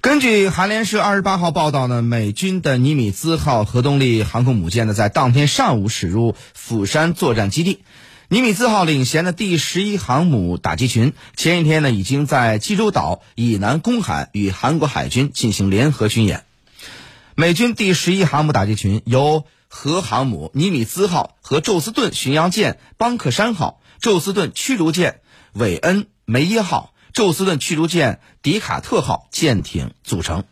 [0.00, 7.82] 根据韩联社二十八号报道呢，美军的尼米兹号核动力航空母舰呢，在当天上午驶入釜山作战基地。
[8.28, 16.44] 尼米兹号领衔的第十一航母打击群前一天呢，已经在济州岛以南公海与韩国海军进行联合军演。
[17.34, 25.20] 美军第十一航母打击群由核航母尼米兹号和宙斯盾巡洋舰邦克山号、宙斯盾驱逐舰
[25.52, 26.92] 韦恩梅耶号。
[27.12, 30.44] 宙斯盾驱逐舰迪卡特号舰艇组成，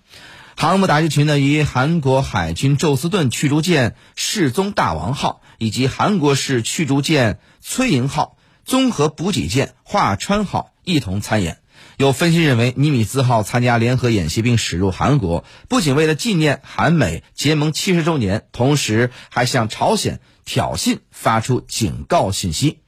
[0.57, 11.59] 航母打击群呢，与韩国海军宙斯盾驱逐舰世宗大王号以及韩国式驱逐舰崔莹号、综合补给舰华川号一同参演。
[11.99, 22.81] 有分析认为，尼米兹号参加联合演习并驶入韩国，不仅为了纪念韩美结盟七十周年，同时还向朝鲜挑衅发出警告信息。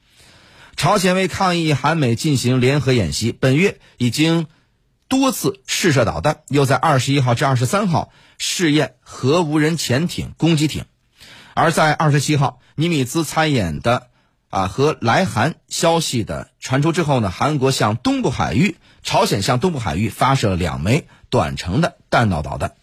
[0.79, 4.47] 朝鲜为抗议韩美进行联合演习，本月已经
[5.09, 10.85] 多次试射导弹，又在二十一号至二十三号试验核无人潜艇攻击艇。
[11.53, 14.07] 而在二十七号，尼米兹参演的
[14.49, 22.75] 啊和来韩消息的传出之后呢，韩国向东部海域，朝鲜向东部海域发射两枚短程的弹道导弹。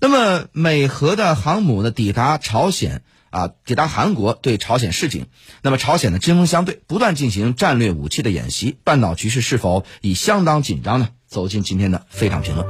[0.00, 3.02] 那么，美核的航母呢抵达朝鲜。
[3.34, 5.26] 啊，抵达韩国对朝鲜示警，
[5.60, 11.08] 那么朝鲜的针锋相对，不断进行战略武器的演习，半岛局势是否已相当紧张呢？
[11.26, 12.64] 走进今天的非常评论。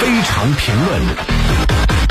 [0.00, 2.01] 非常评论。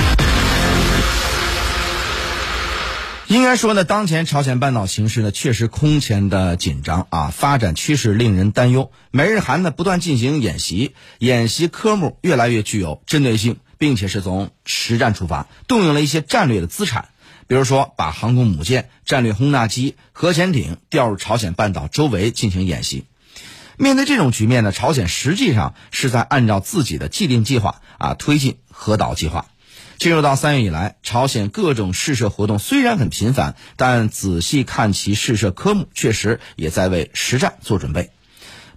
[3.32, 8.92] 应该说呢，当前朝鲜半岛形势呢确实空前的紧张啊，发展趋势令人担忧。
[9.10, 17.08] 美日韩呢不断进行演习，演习科目越来越具有针对性，并且是从实战出发，动用了一些战略的资产，
[17.48, 23.06] 比如说把航空母舰、战略轰炸机、核潜艇调入朝鲜半岛周围进行演习。
[23.78, 29.46] 面对这种局面呢，朝鲜实际上是在按照自己的既定计划啊推进核岛计划。
[30.02, 38.10] 进入到三月以来，朝鲜各种试射活动虽然很频繁，但仔细看其试射科目，确实也在为实战做准备。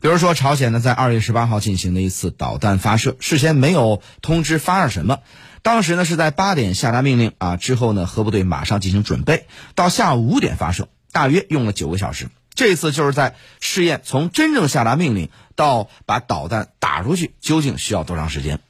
[0.03, 5.21] 比如说，朝鲜呢在二月十八号进行的一次导弹发射，事先没有通知发射什么，
[5.63, 12.29] 当时呢是在八点下达命令啊，之后呢核部队马上进行准备，到下午五点发射，大约用了九个小时。
[12.55, 18.61] 这次就是在试验从真正下达命令到把导弹打出去，究竟需要多长时间。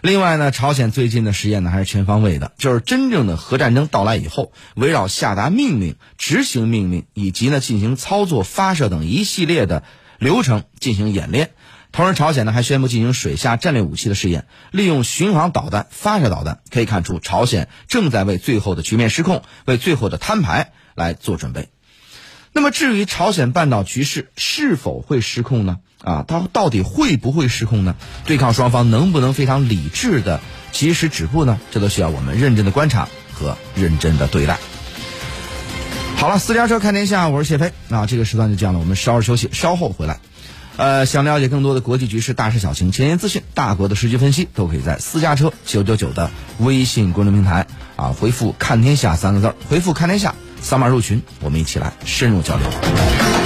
[0.00, 9.82] 另外呢，朝鲜最近的实验呢还是全方位的，就是真正的核战争到来以后，围绕下达命令、执行命令以及呢进行操作、发射等一系列的
[10.18, 11.50] 流程进行演练。
[11.90, 16.60] 同时，朝鲜呢还宣布进行水下战略武器的试验，利用巡航导弹发射导弹。
[16.70, 21.70] 可以看出，朝鲜正在为最后的局面失控、为最后的摊牌来做准备。
[22.52, 25.78] 那么，至于朝鲜半岛局势是否会失控呢？
[26.02, 27.96] 啊，它到底会不会失控呢？
[28.26, 30.40] 对抗双方能不能非常理智的
[30.72, 31.58] 及时止步呢？
[31.70, 34.58] 这都需要我们认真的观察和认真的对待。
[36.16, 37.72] 好了，私家车看天下，我是谢飞。
[37.88, 40.18] 那这个时段就这样了，我们稍事休息，稍后回来。
[40.76, 47.66] 呃，想了解更多的国际局势、大事小情、前沿资讯、大国的实际分析，都可以在私家车九九九的微信公众平台
[47.96, 53.37] 啊，回复“看天下”三个字回复“看天下”，扫码入群，我们一起来深入交流。